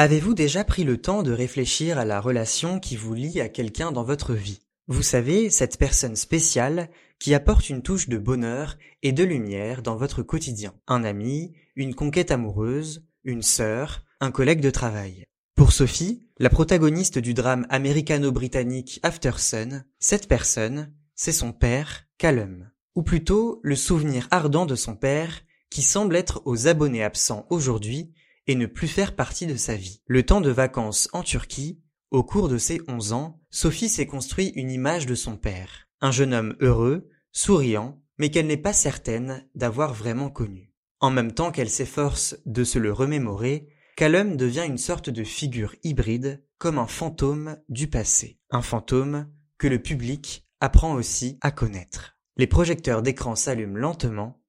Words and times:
Avez-vous 0.00 0.34
déjà 0.34 0.62
pris 0.62 0.84
le 0.84 0.98
temps 0.98 1.24
de 1.24 1.32
réfléchir 1.32 1.98
à 1.98 2.04
la 2.04 2.20
relation 2.20 2.78
qui 2.78 2.94
vous 2.94 3.14
lie 3.14 3.40
à 3.40 3.48
quelqu'un 3.48 3.90
dans 3.90 4.04
votre 4.04 4.32
vie? 4.32 4.60
Vous 4.86 5.02
savez, 5.02 5.50
cette 5.50 5.76
personne 5.76 6.14
spéciale 6.14 6.88
qui 7.18 7.34
apporte 7.34 7.68
une 7.68 7.82
touche 7.82 8.08
de 8.08 8.16
bonheur 8.16 8.78
et 9.02 9.10
de 9.10 9.24
lumière 9.24 9.82
dans 9.82 9.96
votre 9.96 10.22
quotidien. 10.22 10.72
Un 10.86 11.02
ami, 11.02 11.52
une 11.74 11.96
conquête 11.96 12.30
amoureuse, 12.30 13.08
une 13.24 13.42
sœur, 13.42 14.04
un 14.20 14.30
collègue 14.30 14.60
de 14.60 14.70
travail. 14.70 15.26
Pour 15.56 15.72
Sophie, 15.72 16.28
la 16.38 16.48
protagoniste 16.48 17.18
du 17.18 17.34
drame 17.34 17.66
américano-britannique 17.68 19.00
After 19.02 19.32
Sun, 19.36 19.84
cette 19.98 20.28
personne, 20.28 20.94
c'est 21.16 21.32
son 21.32 21.50
père, 21.50 22.04
Callum. 22.18 22.70
Ou 22.94 23.02
plutôt, 23.02 23.58
le 23.64 23.74
souvenir 23.74 24.28
ardent 24.30 24.64
de 24.64 24.76
son 24.76 24.94
père, 24.94 25.40
qui 25.70 25.82
semble 25.82 26.14
être 26.14 26.40
aux 26.44 26.68
abonnés 26.68 27.02
absents 27.02 27.46
aujourd'hui 27.50 28.14
et 28.48 28.56
ne 28.56 28.66
plus 28.66 28.88
faire 28.88 29.14
partie 29.14 29.46
de 29.46 29.56
sa 29.56 29.76
vie. 29.76 30.00
Le 30.06 30.24
temps 30.24 30.40
de 30.40 30.50
vacances 30.50 31.08
en 31.12 31.22
Turquie, 31.22 31.80
au 32.10 32.24
cours 32.24 32.48
de 32.48 32.58
ses 32.58 32.80
onze 32.88 33.12
ans, 33.12 33.40
Sophie 33.50 33.88
s'est 33.88 34.06
construit 34.06 34.48
une 34.56 34.70
image 34.70 35.06
de 35.06 35.14
son 35.14 35.36
père. 35.36 35.86
Un 36.00 36.10
jeune 36.10 36.34
homme 36.34 36.56
heureux, 36.60 37.08
souriant, 37.32 38.02
mais 38.18 38.30
qu'elle 38.30 38.46
n'est 38.46 38.56
pas 38.56 38.72
certaine 38.72 39.46
d'avoir 39.54 39.92
vraiment 39.92 40.30
connu. 40.30 40.72
En 41.00 41.10
même 41.10 41.32
temps 41.32 41.52
qu'elle 41.52 41.70
s'efforce 41.70 42.36
de 42.46 42.64
se 42.64 42.78
le 42.78 42.92
remémorer, 42.92 43.68
Callum 43.96 44.36
devient 44.36 44.64
une 44.66 44.78
sorte 44.78 45.10
de 45.10 45.24
figure 45.24 45.74
hybride, 45.84 46.42
comme 46.56 46.78
un 46.78 46.86
fantôme 46.86 47.58
du 47.68 47.88
passé. 47.88 48.40
Un 48.50 48.62
fantôme 48.62 49.30
que 49.58 49.68
le 49.68 49.80
public 49.80 50.48
apprend 50.60 50.94
aussi 50.94 51.38
à 51.40 51.50
connaître. 51.50 52.16
Les 52.36 52.46
projecteurs 52.46 53.02
d'écran 53.02 53.34
s'allument 53.34 53.76
lentement. 53.76 54.40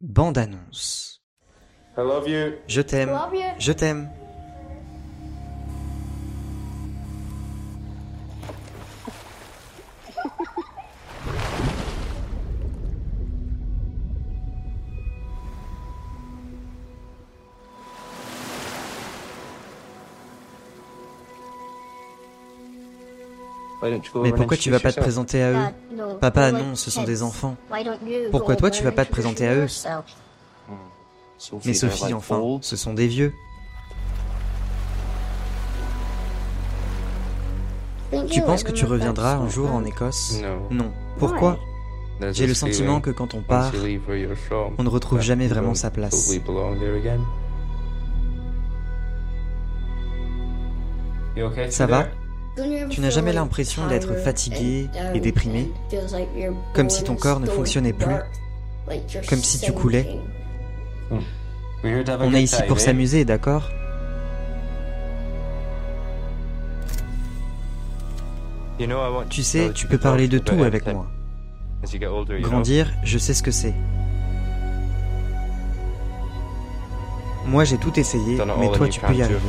Bande 0.00 0.38
annonce. 0.38 1.17
I 1.98 2.02
love 2.02 2.28
you. 2.28 2.52
Je 2.68 2.80
t'aime. 2.80 3.10
Je 3.58 3.72
t'aime. 3.72 4.08
Mais 24.22 24.32
pourquoi 24.32 24.56
tu 24.56 24.70
vas 24.70 24.78
pas 24.78 24.92
te 24.92 25.00
présenter 25.00 25.42
à 25.42 25.50
eux 25.50 25.74
Papa, 26.20 26.52
non, 26.52 26.76
ce 26.76 26.92
sont 26.92 27.02
des 27.02 27.24
enfants. 27.24 27.56
Pourquoi 28.30 28.54
toi, 28.54 28.70
tu 28.70 28.84
vas 28.84 28.92
pas 28.92 29.04
te 29.04 29.10
présenter 29.10 29.48
à 29.48 29.54
eux? 29.54 29.66
Mais 31.64 31.74
Sophie, 31.74 32.14
enfin, 32.14 32.42
ce 32.62 32.76
sont 32.76 32.94
des 32.94 33.06
vieux. 33.06 33.32
Tu 38.30 38.42
penses 38.42 38.62
que 38.62 38.72
tu 38.72 38.84
reviendras 38.84 39.34
un 39.36 39.48
jour 39.48 39.70
en? 39.70 39.84
Écosse 39.84 40.40
No. 40.42 40.66
Non. 40.70 40.92
Pourquoi 41.18 41.58
J'ai 42.32 42.46
le 42.46 42.54
sentiment 42.54 43.00
que 43.00 43.10
quand 43.10 43.34
on 43.34 43.42
part, 43.42 43.72
on 44.78 44.82
ne 44.82 44.88
retrouve 44.88 45.20
jamais 45.20 45.46
vraiment 45.46 45.74
sa 45.74 45.90
place. 45.90 46.32
Ça 51.70 51.86
va? 51.86 52.08
Tu 52.90 53.00
n'as 53.00 53.10
jamais 53.10 53.32
l'impression 53.32 53.86
d'être 53.86 54.14
fatigué 54.16 54.88
et 55.14 55.20
déprimé? 55.20 55.70
Comme 56.74 56.90
si 56.90 57.04
ton 57.04 57.14
corps 57.14 57.40
ne 57.40 57.46
fonctionnait 57.46 57.92
plus 57.92 58.16
Comme 59.28 59.38
si 59.38 59.60
tu 59.60 59.72
coulais 59.72 60.18
On 61.10 62.30
good 62.30 62.34
est 62.34 62.42
ici 62.42 62.62
pour 62.66 62.76
eh? 62.78 62.80
s'amuser, 62.80 63.24
d'accord? 63.24 63.70
Tu 69.28 69.42
sais, 69.42 69.72
tu 69.72 69.86
peux 69.86 69.98
parler 69.98 70.28
de 70.28 70.38
tout 70.38 70.62
avec 70.62 70.86
everything. 70.86 70.94
moi. 70.94 71.06
Grandir, 72.40 72.92
je 73.02 73.18
sais 73.18 73.34
ce 73.34 73.42
que 73.42 73.50
c'est. 73.50 73.74
Moi, 77.46 77.64
j'ai 77.64 77.78
tout 77.78 77.98
essayé, 77.98 78.38
mais 78.58 78.70
toi, 78.72 78.88
tu 78.88 79.00
peux 79.00 79.14
y 79.14 79.22
arriver. 79.22 79.40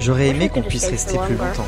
J'aurais 0.00 0.28
aimé 0.28 0.48
qu'on 0.48 0.62
puisse 0.62 0.86
rester 0.86 1.18
plus 1.18 1.36
longtemps. 1.36 1.66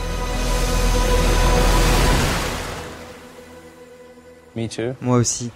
Moi 5.03 5.19
aussi. 5.19 5.51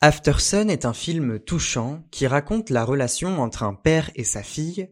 After 0.00 0.34
Sun 0.38 0.70
est 0.70 0.84
un 0.84 0.92
film 0.92 1.40
touchant 1.40 2.04
qui 2.10 2.26
raconte 2.26 2.70
la 2.70 2.84
relation 2.84 3.40
entre 3.40 3.62
un 3.62 3.74
père 3.74 4.10
et 4.14 4.24
sa 4.24 4.42
fille, 4.42 4.90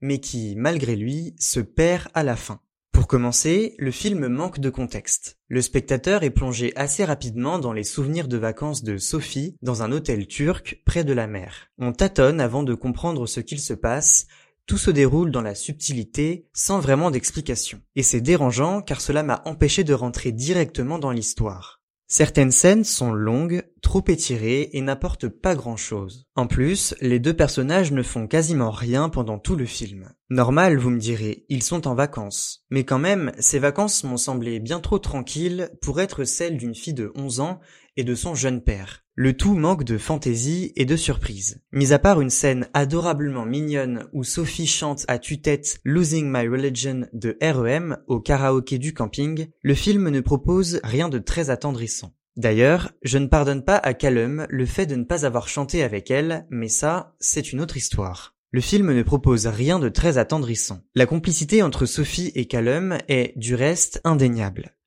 mais 0.00 0.20
qui, 0.20 0.54
malgré 0.56 0.96
lui, 0.96 1.36
se 1.38 1.60
perd 1.60 2.08
à 2.14 2.22
la 2.22 2.34
fin. 2.36 2.60
Pour 2.98 3.06
commencer, 3.06 3.76
le 3.78 3.92
film 3.92 4.26
manque 4.26 4.58
de 4.58 4.70
contexte. 4.70 5.38
Le 5.46 5.62
spectateur 5.62 6.24
est 6.24 6.30
plongé 6.30 6.72
assez 6.74 7.04
rapidement 7.04 7.60
dans 7.60 7.72
les 7.72 7.84
souvenirs 7.84 8.26
de 8.26 8.36
vacances 8.36 8.82
de 8.82 8.98
Sophie 8.98 9.56
dans 9.62 9.84
un 9.84 9.92
hôtel 9.92 10.26
turc 10.26 10.82
près 10.84 11.04
de 11.04 11.12
la 11.12 11.28
mer. 11.28 11.68
On 11.78 11.92
tâtonne 11.92 12.40
avant 12.40 12.64
de 12.64 12.74
comprendre 12.74 13.28
ce 13.28 13.38
qu'il 13.38 13.60
se 13.60 13.72
passe, 13.72 14.26
tout 14.66 14.78
se 14.78 14.90
déroule 14.90 15.30
dans 15.30 15.42
la 15.42 15.54
subtilité, 15.54 16.48
sans 16.52 16.80
vraiment 16.80 17.12
d'explication. 17.12 17.80
Et 17.94 18.02
c'est 18.02 18.20
dérangeant 18.20 18.82
car 18.82 19.00
cela 19.00 19.22
m'a 19.22 19.42
empêché 19.44 19.84
de 19.84 19.94
rentrer 19.94 20.32
directement 20.32 20.98
dans 20.98 21.12
l'histoire. 21.12 21.77
Certaines 22.10 22.52
scènes 22.52 22.84
sont 22.84 23.12
longues, 23.12 23.64
trop 23.82 24.02
étirées 24.08 24.70
et 24.72 24.80
n'apportent 24.80 25.28
pas 25.28 25.54
grand-chose. 25.54 26.26
En 26.36 26.46
plus, 26.46 26.94
les 27.02 27.18
deux 27.18 27.34
personnages 27.34 27.92
ne 27.92 28.02
font 28.02 28.26
quasiment 28.26 28.70
rien 28.70 29.10
pendant 29.10 29.38
tout 29.38 29.56
le 29.56 29.66
film. 29.66 30.10
Normal, 30.30 30.78
vous 30.78 30.88
me 30.88 30.98
direz, 30.98 31.44
ils 31.50 31.62
sont 31.62 31.86
en 31.86 31.94
vacances. 31.94 32.64
Mais 32.70 32.84
quand 32.84 32.98
même, 32.98 33.32
ces 33.38 33.58
vacances 33.58 34.04
m'ont 34.04 34.16
semblé 34.16 34.58
bien 34.58 34.80
trop 34.80 34.98
tranquilles 34.98 35.70
pour 35.82 36.00
être 36.00 36.24
celles 36.24 36.56
d'une 36.56 36.74
fille 36.74 36.94
de 36.94 37.12
11 37.14 37.40
ans 37.40 37.60
et 37.98 38.04
de 38.04 38.14
son 38.14 38.34
jeune 38.34 38.62
père. 38.62 39.04
Le 39.16 39.36
tout 39.36 39.54
manque 39.54 39.82
de 39.82 39.98
fantaisie 39.98 40.72
et 40.76 40.84
de 40.84 40.96
surprise. 40.96 41.60
Mis 41.72 41.92
à 41.92 41.98
part 41.98 42.20
une 42.20 42.30
scène 42.30 42.68
adorablement 42.72 43.44
mignonne 43.44 44.08
où 44.12 44.22
Sophie 44.22 44.68
chante 44.68 45.04
à 45.08 45.18
tue-tête 45.18 45.80
Losing 45.84 46.30
My 46.32 46.46
Religion 46.46 47.08
de 47.12 47.36
REM 47.42 47.98
au 48.06 48.20
karaoké 48.20 48.78
du 48.78 48.94
camping, 48.94 49.48
le 49.62 49.74
film 49.74 50.08
ne 50.10 50.20
propose 50.20 50.80
rien 50.84 51.08
de 51.08 51.18
très 51.18 51.50
attendrissant. 51.50 52.14
D'ailleurs, 52.36 52.92
je 53.02 53.18
ne 53.18 53.26
pardonne 53.26 53.64
pas 53.64 53.78
à 53.78 53.94
Callum 53.94 54.46
le 54.48 54.64
fait 54.64 54.86
de 54.86 54.94
ne 54.94 55.02
pas 55.02 55.26
avoir 55.26 55.48
chanté 55.48 55.82
avec 55.82 56.12
elle, 56.12 56.46
mais 56.50 56.68
ça, 56.68 57.16
c'est 57.18 57.52
une 57.52 57.60
autre 57.60 57.76
histoire. 57.76 58.36
Le 58.52 58.60
film 58.60 58.92
ne 58.92 59.02
propose 59.02 59.48
rien 59.48 59.80
de 59.80 59.88
très 59.88 60.18
attendrissant. 60.18 60.84
La 60.94 61.06
complicité 61.06 61.64
entre 61.64 61.84
Sophie 61.84 62.30
et 62.36 62.46
Callum 62.46 62.96
est, 63.08 63.36
du 63.36 63.56
reste, 63.56 64.00
indéniable. 64.04 64.77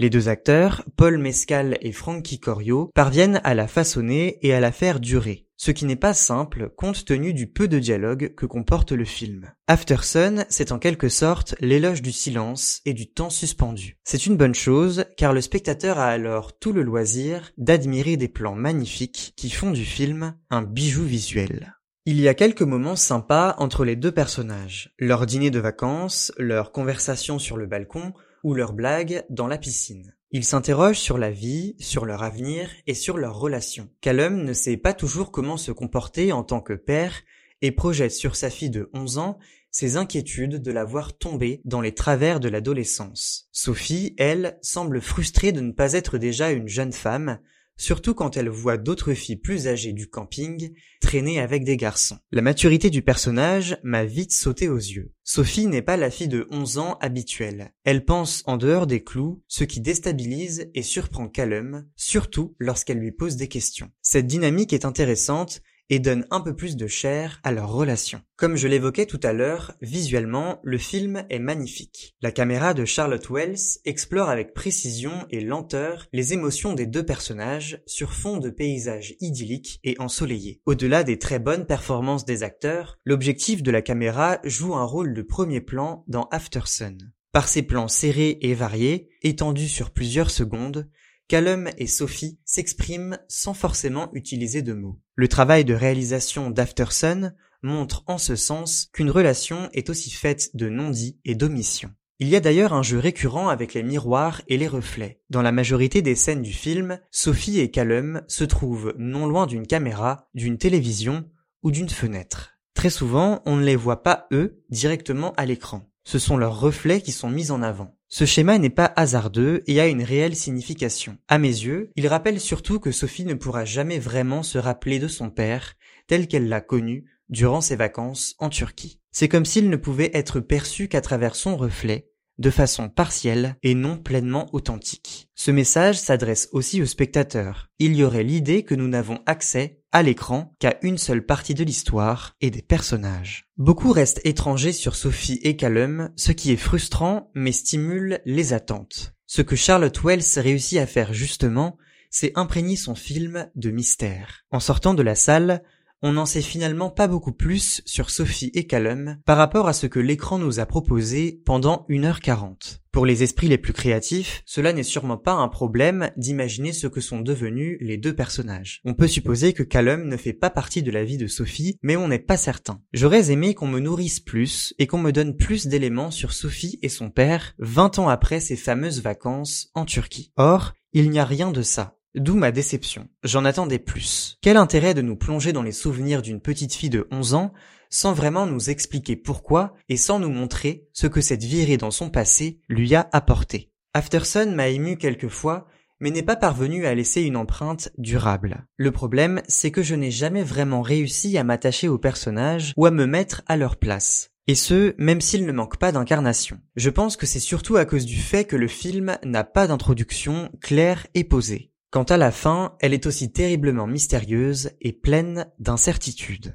Les 0.00 0.08
deux 0.08 0.30
acteurs, 0.30 0.82
Paul 0.96 1.18
Mescal 1.18 1.76
et 1.82 1.92
Frankie 1.92 2.40
Corio, 2.40 2.90
parviennent 2.94 3.38
à 3.44 3.52
la 3.52 3.68
façonner 3.68 4.38
et 4.40 4.54
à 4.54 4.58
la 4.58 4.72
faire 4.72 4.98
durer, 4.98 5.46
ce 5.58 5.72
qui 5.72 5.84
n'est 5.84 5.94
pas 5.94 6.14
simple 6.14 6.70
compte 6.74 7.04
tenu 7.04 7.34
du 7.34 7.46
peu 7.46 7.68
de 7.68 7.78
dialogue 7.78 8.34
que 8.34 8.46
comporte 8.46 8.92
le 8.92 9.04
film. 9.04 9.52
After 9.66 9.98
Sun, 10.00 10.46
c'est 10.48 10.72
en 10.72 10.78
quelque 10.78 11.10
sorte 11.10 11.54
l'éloge 11.60 12.00
du 12.00 12.12
silence 12.12 12.80
et 12.86 12.94
du 12.94 13.12
temps 13.12 13.28
suspendu. 13.28 13.98
C'est 14.02 14.24
une 14.24 14.38
bonne 14.38 14.54
chose 14.54 15.04
car 15.18 15.34
le 15.34 15.42
spectateur 15.42 15.98
a 15.98 16.08
alors 16.08 16.58
tout 16.58 16.72
le 16.72 16.82
loisir 16.82 17.52
d'admirer 17.58 18.16
des 18.16 18.28
plans 18.28 18.56
magnifiques 18.56 19.34
qui 19.36 19.50
font 19.50 19.70
du 19.70 19.84
film 19.84 20.34
un 20.48 20.62
bijou 20.62 21.04
visuel. 21.04 21.74
Il 22.06 22.18
y 22.18 22.28
a 22.28 22.32
quelques 22.32 22.62
moments 22.62 22.96
sympas 22.96 23.54
entre 23.58 23.84
les 23.84 23.96
deux 23.96 24.12
personnages. 24.12 24.94
Leur 24.98 25.26
dîner 25.26 25.50
de 25.50 25.60
vacances, 25.60 26.32
leur 26.38 26.72
conversation 26.72 27.38
sur 27.38 27.58
le 27.58 27.66
balcon, 27.66 28.14
ou 28.42 28.54
leurs 28.54 28.72
blagues 28.72 29.24
dans 29.30 29.46
la 29.46 29.58
piscine. 29.58 30.14
Ils 30.32 30.44
s'interrogent 30.44 30.98
sur 30.98 31.18
la 31.18 31.30
vie, 31.30 31.74
sur 31.80 32.06
leur 32.06 32.22
avenir 32.22 32.70
et 32.86 32.94
sur 32.94 33.18
leurs 33.18 33.38
relations. 33.38 33.88
Callum 34.00 34.44
ne 34.44 34.52
sait 34.52 34.76
pas 34.76 34.94
toujours 34.94 35.32
comment 35.32 35.56
se 35.56 35.72
comporter 35.72 36.32
en 36.32 36.44
tant 36.44 36.60
que 36.60 36.74
père 36.74 37.22
et 37.62 37.72
projette 37.72 38.12
sur 38.12 38.36
sa 38.36 38.48
fille 38.48 38.70
de 38.70 38.88
11 38.94 39.18
ans 39.18 39.38
ses 39.70 39.96
inquiétudes 39.96 40.62
de 40.62 40.72
la 40.72 40.84
voir 40.84 41.16
tomber 41.16 41.60
dans 41.64 41.80
les 41.80 41.94
travers 41.94 42.40
de 42.40 42.48
l'adolescence. 42.48 43.48
Sophie, 43.52 44.14
elle, 44.18 44.58
semble 44.62 45.00
frustrée 45.00 45.52
de 45.52 45.60
ne 45.60 45.72
pas 45.72 45.92
être 45.92 46.18
déjà 46.18 46.50
une 46.50 46.68
jeune 46.68 46.92
femme, 46.92 47.38
surtout 47.80 48.12
quand 48.12 48.36
elle 48.36 48.50
voit 48.50 48.76
d'autres 48.76 49.14
filles 49.14 49.36
plus 49.36 49.66
âgées 49.66 49.94
du 49.94 50.06
camping 50.06 50.72
traîner 51.00 51.40
avec 51.40 51.64
des 51.64 51.78
garçons. 51.78 52.18
La 52.30 52.42
maturité 52.42 52.90
du 52.90 53.00
personnage 53.00 53.78
m'a 53.82 54.04
vite 54.04 54.32
sauté 54.32 54.68
aux 54.68 54.76
yeux. 54.76 55.12
Sophie 55.24 55.66
n'est 55.66 55.80
pas 55.80 55.96
la 55.96 56.10
fille 56.10 56.28
de 56.28 56.46
11 56.50 56.76
ans 56.76 56.98
habituelle. 57.00 57.72
Elle 57.84 58.04
pense 58.04 58.42
en 58.46 58.58
dehors 58.58 58.86
des 58.86 59.02
clous, 59.02 59.42
ce 59.48 59.64
qui 59.64 59.80
déstabilise 59.80 60.68
et 60.74 60.82
surprend 60.82 61.28
Callum, 61.28 61.86
surtout 61.96 62.54
lorsqu'elle 62.58 62.98
lui 62.98 63.12
pose 63.12 63.36
des 63.36 63.48
questions. 63.48 63.90
Cette 64.02 64.26
dynamique 64.26 64.74
est 64.74 64.84
intéressante 64.84 65.62
et 65.90 65.98
donne 65.98 66.24
un 66.30 66.40
peu 66.40 66.56
plus 66.56 66.76
de 66.76 66.86
chair 66.86 67.40
à 67.42 67.52
leur 67.52 67.70
relation. 67.70 68.22
Comme 68.36 68.56
je 68.56 68.68
l'évoquais 68.68 69.04
tout 69.04 69.20
à 69.22 69.34
l'heure, 69.34 69.72
visuellement, 69.82 70.60
le 70.62 70.78
film 70.78 71.24
est 71.28 71.38
magnifique. 71.40 72.16
La 72.22 72.32
caméra 72.32 72.72
de 72.72 72.84
Charlotte 72.86 73.28
Wells 73.28 73.80
explore 73.84 74.30
avec 74.30 74.54
précision 74.54 75.26
et 75.30 75.40
lenteur 75.40 76.06
les 76.12 76.32
émotions 76.32 76.72
des 76.72 76.86
deux 76.86 77.04
personnages 77.04 77.82
sur 77.86 78.14
fond 78.14 78.38
de 78.38 78.48
paysages 78.48 79.16
idylliques 79.20 79.80
et 79.84 79.96
ensoleillés. 79.98 80.62
Au-delà 80.64 81.02
des 81.02 81.18
très 81.18 81.40
bonnes 81.40 81.66
performances 81.66 82.24
des 82.24 82.42
acteurs, 82.42 82.98
l'objectif 83.04 83.62
de 83.62 83.70
la 83.70 83.82
caméra 83.82 84.38
joue 84.44 84.74
un 84.74 84.84
rôle 84.84 85.12
de 85.12 85.22
premier 85.22 85.60
plan 85.60 86.04
dans 86.06 86.28
After 86.30 86.62
Sun. 86.64 87.12
Par 87.32 87.46
ses 87.46 87.62
plans 87.62 87.88
serrés 87.88 88.38
et 88.40 88.54
variés, 88.54 89.08
étendus 89.22 89.68
sur 89.68 89.90
plusieurs 89.90 90.30
secondes, 90.30 90.88
Callum 91.30 91.70
et 91.78 91.86
Sophie 91.86 92.40
s'expriment 92.44 93.16
sans 93.28 93.54
forcément 93.54 94.10
utiliser 94.14 94.62
de 94.62 94.72
mots. 94.72 94.98
Le 95.14 95.28
travail 95.28 95.64
de 95.64 95.74
réalisation 95.74 96.50
d'Aftersun 96.50 97.36
montre 97.62 98.02
en 98.08 98.18
ce 98.18 98.34
sens 98.34 98.88
qu'une 98.92 99.12
relation 99.12 99.70
est 99.72 99.90
aussi 99.90 100.10
faite 100.10 100.50
de 100.56 100.68
non-dits 100.68 101.20
et 101.24 101.36
d'omissions. 101.36 101.92
Il 102.18 102.26
y 102.26 102.34
a 102.34 102.40
d'ailleurs 102.40 102.72
un 102.72 102.82
jeu 102.82 102.98
récurrent 102.98 103.48
avec 103.48 103.74
les 103.74 103.84
miroirs 103.84 104.42
et 104.48 104.56
les 104.56 104.66
reflets. 104.66 105.20
Dans 105.30 105.40
la 105.40 105.52
majorité 105.52 106.02
des 106.02 106.16
scènes 106.16 106.42
du 106.42 106.52
film, 106.52 106.98
Sophie 107.12 107.60
et 107.60 107.70
Callum 107.70 108.22
se 108.26 108.42
trouvent 108.42 108.92
non 108.98 109.28
loin 109.28 109.46
d'une 109.46 109.68
caméra, 109.68 110.28
d'une 110.34 110.58
télévision 110.58 111.30
ou 111.62 111.70
d'une 111.70 111.90
fenêtre. 111.90 112.58
Très 112.74 112.90
souvent, 112.90 113.40
on 113.46 113.54
ne 113.54 113.64
les 113.64 113.76
voit 113.76 114.02
pas 114.02 114.26
eux 114.32 114.64
directement 114.68 115.32
à 115.36 115.46
l'écran. 115.46 115.88
Ce 116.02 116.18
sont 116.18 116.36
leurs 116.36 116.58
reflets 116.58 117.00
qui 117.00 117.12
sont 117.12 117.30
mis 117.30 117.52
en 117.52 117.62
avant. 117.62 117.94
Ce 118.12 118.24
schéma 118.24 118.58
n'est 118.58 118.70
pas 118.70 118.92
hasardeux 118.96 119.62
et 119.68 119.80
a 119.80 119.86
une 119.86 120.02
réelle 120.02 120.34
signification. 120.34 121.16
À 121.28 121.38
mes 121.38 121.46
yeux, 121.46 121.92
il 121.94 122.08
rappelle 122.08 122.40
surtout 122.40 122.80
que 122.80 122.90
Sophie 122.90 123.24
ne 123.24 123.34
pourra 123.34 123.64
jamais 123.64 124.00
vraiment 124.00 124.42
se 124.42 124.58
rappeler 124.58 124.98
de 124.98 125.06
son 125.06 125.30
père 125.30 125.76
tel 126.08 126.26
qu'elle 126.26 126.48
l'a 126.48 126.60
connu 126.60 127.04
durant 127.28 127.60
ses 127.60 127.76
vacances 127.76 128.34
en 128.40 128.48
Turquie. 128.48 128.98
C'est 129.12 129.28
comme 129.28 129.44
s'il 129.44 129.70
ne 129.70 129.76
pouvait 129.76 130.10
être 130.12 130.40
perçu 130.40 130.88
qu'à 130.88 131.00
travers 131.00 131.36
son 131.36 131.56
reflet, 131.56 132.09
de 132.40 132.50
façon 132.50 132.88
partielle 132.88 133.54
et 133.62 133.74
non 133.74 133.96
pleinement 133.96 134.48
authentique. 134.52 135.28
Ce 135.36 135.50
message 135.50 136.00
s'adresse 136.00 136.48
aussi 136.52 136.82
aux 136.82 136.86
spectateurs. 136.86 137.68
Il 137.78 137.94
y 137.94 138.02
aurait 138.02 138.24
l'idée 138.24 138.64
que 138.64 138.74
nous 138.74 138.88
n'avons 138.88 139.20
accès 139.26 139.82
à 139.92 140.02
l'écran 140.02 140.54
qu'à 140.58 140.78
une 140.82 140.98
seule 140.98 141.24
partie 141.24 141.54
de 141.54 141.64
l'histoire 141.64 142.34
et 142.40 142.50
des 142.50 142.62
personnages. 142.62 143.44
Beaucoup 143.58 143.92
restent 143.92 144.22
étrangers 144.24 144.72
sur 144.72 144.96
Sophie 144.96 145.40
et 145.42 145.56
Callum, 145.56 146.10
ce 146.16 146.32
qui 146.32 146.50
est 146.50 146.56
frustrant 146.56 147.30
mais 147.34 147.52
stimule 147.52 148.20
les 148.24 148.52
attentes. 148.52 149.12
Ce 149.26 149.42
que 149.42 149.56
Charlotte 149.56 150.02
Wells 150.02 150.24
réussit 150.38 150.78
à 150.78 150.86
faire 150.86 151.12
justement, 151.12 151.76
c'est 152.10 152.32
imprégner 152.34 152.76
son 152.76 152.94
film 152.94 153.48
de 153.54 153.70
mystère. 153.70 154.44
En 154.50 154.60
sortant 154.60 154.94
de 154.94 155.02
la 155.02 155.14
salle, 155.14 155.62
on 156.02 156.12
n'en 156.12 156.26
sait 156.26 156.42
finalement 156.42 156.90
pas 156.90 157.08
beaucoup 157.08 157.32
plus 157.32 157.82
sur 157.84 158.10
Sophie 158.10 158.50
et 158.54 158.66
Callum 158.66 159.18
par 159.24 159.36
rapport 159.36 159.68
à 159.68 159.72
ce 159.72 159.86
que 159.86 159.98
l'écran 159.98 160.38
nous 160.38 160.60
a 160.60 160.66
proposé 160.66 161.42
pendant 161.44 161.86
1h40. 161.88 162.78
Pour 162.92 163.06
les 163.06 163.22
esprits 163.22 163.46
les 163.46 163.58
plus 163.58 163.72
créatifs, 163.72 164.42
cela 164.46 164.72
n'est 164.72 164.82
sûrement 164.82 165.16
pas 165.16 165.34
un 165.34 165.46
problème 165.46 166.10
d'imaginer 166.16 166.72
ce 166.72 166.88
que 166.88 167.00
sont 167.00 167.20
devenus 167.20 167.78
les 167.80 167.98
deux 167.98 168.14
personnages. 168.14 168.80
On 168.84 168.94
peut 168.94 169.06
supposer 169.06 169.52
que 169.52 169.62
Callum 169.62 170.08
ne 170.08 170.16
fait 170.16 170.32
pas 170.32 170.50
partie 170.50 170.82
de 170.82 170.90
la 170.90 171.04
vie 171.04 171.18
de 171.18 171.28
Sophie, 171.28 171.76
mais 171.82 171.96
on 171.96 172.08
n'est 172.08 172.18
pas 172.18 172.36
certain. 172.36 172.80
J'aurais 172.92 173.30
aimé 173.30 173.54
qu'on 173.54 173.68
me 173.68 173.78
nourrisse 173.78 174.18
plus 174.18 174.74
et 174.78 174.88
qu'on 174.88 174.98
me 174.98 175.12
donne 175.12 175.36
plus 175.36 175.68
d'éléments 175.68 176.10
sur 176.10 176.32
Sophie 176.32 176.80
et 176.82 176.88
son 176.88 177.10
père 177.10 177.54
20 177.58 178.00
ans 178.00 178.08
après 178.08 178.40
ses 178.40 178.56
fameuses 178.56 179.02
vacances 179.02 179.68
en 179.74 179.84
Turquie. 179.84 180.32
Or, 180.36 180.72
il 180.92 181.10
n'y 181.10 181.20
a 181.20 181.24
rien 181.24 181.52
de 181.52 181.62
ça. 181.62 181.99
D'où 182.16 182.34
ma 182.34 182.50
déception. 182.50 183.08
J'en 183.22 183.44
attendais 183.44 183.78
plus. 183.78 184.36
Quel 184.42 184.56
intérêt 184.56 184.94
de 184.94 185.02
nous 185.02 185.14
plonger 185.14 185.52
dans 185.52 185.62
les 185.62 185.70
souvenirs 185.70 186.22
d'une 186.22 186.40
petite 186.40 186.74
fille 186.74 186.90
de 186.90 187.06
11 187.12 187.34
ans 187.34 187.52
sans 187.88 188.12
vraiment 188.12 188.46
nous 188.46 188.68
expliquer 188.68 189.14
pourquoi 189.14 189.74
et 189.88 189.96
sans 189.96 190.18
nous 190.18 190.30
montrer 190.30 190.88
ce 190.92 191.06
que 191.06 191.20
cette 191.20 191.44
virée 191.44 191.76
dans 191.76 191.92
son 191.92 192.10
passé 192.10 192.58
lui 192.68 192.96
a 192.96 193.08
apporté? 193.12 193.70
Afterson 193.94 194.52
m'a 194.54 194.68
ému 194.68 194.96
quelquefois, 194.96 195.68
mais 196.00 196.10
n'est 196.10 196.24
pas 196.24 196.34
parvenu 196.34 196.84
à 196.84 196.94
laisser 196.94 197.22
une 197.22 197.36
empreinte 197.36 197.90
durable. 197.96 198.66
Le 198.76 198.90
problème, 198.90 199.40
c'est 199.46 199.70
que 199.70 199.82
je 199.82 199.94
n'ai 199.94 200.10
jamais 200.10 200.42
vraiment 200.42 200.82
réussi 200.82 201.38
à 201.38 201.44
m'attacher 201.44 201.86
aux 201.86 201.98
personnages 201.98 202.72
ou 202.76 202.86
à 202.86 202.90
me 202.90 203.06
mettre 203.06 203.42
à 203.46 203.56
leur 203.56 203.76
place. 203.76 204.30
Et 204.48 204.56
ce, 204.56 204.94
même 204.98 205.20
s'il 205.20 205.46
ne 205.46 205.52
manque 205.52 205.76
pas 205.76 205.92
d'incarnation. 205.92 206.58
Je 206.74 206.90
pense 206.90 207.16
que 207.16 207.26
c'est 207.26 207.38
surtout 207.38 207.76
à 207.76 207.84
cause 207.84 208.04
du 208.04 208.16
fait 208.16 208.46
que 208.46 208.56
le 208.56 208.66
film 208.66 209.16
n'a 209.24 209.44
pas 209.44 209.68
d'introduction 209.68 210.50
claire 210.60 211.06
et 211.14 211.22
posée. 211.22 211.70
Quant 211.90 212.04
à 212.04 212.16
la 212.16 212.30
fin, 212.30 212.76
elle 212.78 212.94
est 212.94 213.06
aussi 213.06 213.32
terriblement 213.32 213.88
mystérieuse 213.88 214.70
et 214.80 214.92
pleine 214.92 215.50
d'incertitudes. 215.58 216.54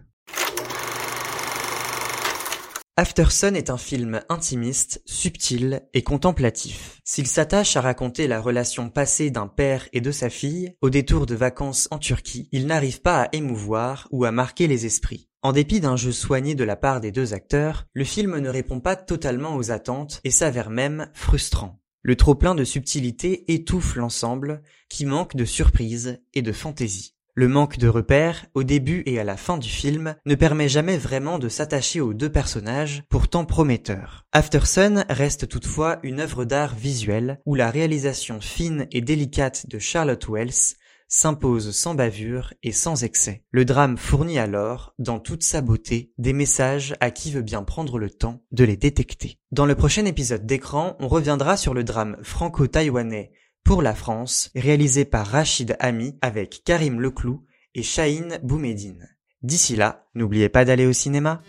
Aftersun 2.95 3.53
est 3.55 3.69
un 3.69 3.77
film 3.77 4.21
intimiste, 4.29 5.01
subtil 5.05 5.81
et 5.93 6.03
contemplatif. 6.03 7.01
S'il 7.03 7.27
s'attache 7.27 7.75
à 7.75 7.81
raconter 7.81 8.29
la 8.29 8.39
relation 8.39 8.89
passée 8.89 9.29
d'un 9.29 9.47
père 9.47 9.89
et 9.91 9.99
de 9.99 10.11
sa 10.11 10.29
fille, 10.29 10.73
au 10.81 10.89
détour 10.89 11.25
de 11.25 11.35
vacances 11.35 11.89
en 11.91 11.97
Turquie, 11.97 12.47
il 12.53 12.65
n'arrive 12.65 13.01
pas 13.01 13.23
à 13.23 13.29
émouvoir 13.33 14.07
ou 14.11 14.23
à 14.23 14.31
marquer 14.31 14.67
les 14.67 14.85
esprits. 14.85 15.27
En 15.41 15.51
dépit 15.51 15.81
d'un 15.81 15.97
jeu 15.97 16.13
soigné 16.13 16.55
de 16.55 16.63
la 16.63 16.77
part 16.77 17.01
des 17.01 17.11
deux 17.11 17.33
acteurs, 17.33 17.87
le 17.91 18.05
film 18.05 18.37
ne 18.39 18.47
répond 18.47 18.79
pas 18.79 18.95
totalement 18.95 19.57
aux 19.57 19.69
attentes 19.69 20.21
et 20.23 20.31
s'avère 20.31 20.69
même 20.69 21.09
frustrant. 21.13 21.81
Le 22.07 22.15
trop-plein 22.15 22.53
de 22.53 22.63
subtilité 22.63 23.51
étouffe 23.51 23.95
l'ensemble, 23.95 24.61
qui 24.89 25.07
manque 25.07 25.35
de 25.35 25.43
surprise 25.43 26.21
et 26.35 26.43
de 26.43 26.51
fantaisie. 26.51 27.15
Le 27.33 27.47
manque 27.47 27.79
de 27.79 27.87
repères, 27.87 28.45
au 28.53 28.61
début 28.61 29.01
et 29.07 29.19
à 29.19 29.23
la 29.23 29.37
fin 29.37 29.57
du 29.57 29.69
film, 29.69 30.15
ne 30.27 30.35
permet 30.35 30.69
jamais 30.69 30.99
vraiment 30.99 31.39
de 31.39 31.49
s'attacher 31.49 32.01
aux 32.01 32.13
deux 32.13 32.31
personnages, 32.31 33.01
pourtant 33.09 33.43
prometteurs. 33.43 34.27
Aftersun 34.33 35.03
reste 35.09 35.47
toutefois 35.47 35.97
une 36.03 36.19
œuvre 36.19 36.45
d'art 36.45 36.75
visuelle, 36.75 37.39
où 37.47 37.55
la 37.55 37.71
réalisation 37.71 38.39
fine 38.39 38.85
et 38.91 39.01
délicate 39.01 39.67
de 39.67 39.79
Charlotte 39.79 40.27
Wells 40.29 40.75
s'impose 41.07 41.75
sans 41.75 41.95
bavure 41.95 42.53
et 42.63 42.71
sans 42.71 43.03
excès. 43.03 43.43
Le 43.51 43.65
drame 43.65 43.97
fournit 43.97 44.39
alors, 44.39 44.93
dans 44.99 45.19
toute 45.19 45.43
sa 45.43 45.61
beauté, 45.61 46.11
des 46.17 46.33
messages 46.33 46.95
à 46.99 47.11
qui 47.11 47.31
veut 47.31 47.41
bien 47.41 47.63
prendre 47.63 47.99
le 47.99 48.09
temps 48.09 48.41
de 48.51 48.63
les 48.63 48.77
détecter. 48.77 49.39
Dans 49.51 49.65
le 49.65 49.75
prochain 49.75 50.05
épisode 50.05 50.45
d'écran, 50.45 50.95
on 50.99 51.07
reviendra 51.07 51.57
sur 51.57 51.73
le 51.73 51.83
drame 51.83 52.17
franco-taïwanais 52.23 53.31
pour 53.63 53.81
la 53.81 53.95
France, 53.95 54.51
réalisé 54.55 55.05
par 55.05 55.27
Rachid 55.27 55.75
Ami 55.79 56.17
avec 56.21 56.63
Karim 56.63 57.01
Leclou 57.01 57.45
et 57.73 57.83
Shaheen 57.83 58.39
Boumedine. 58.43 59.09
D'ici 59.41 59.75
là, 59.75 60.07
n'oubliez 60.15 60.49
pas 60.49 60.65
d'aller 60.65 60.85
au 60.85 60.93
cinéma. 60.93 61.41